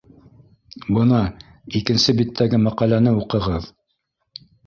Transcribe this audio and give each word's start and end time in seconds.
—Бына, 0.95 1.19
икенсе 1.81 2.15
биттәге 2.21 2.61
мәҡәләне 2.63 3.13
уҡығыҙ 3.21 3.71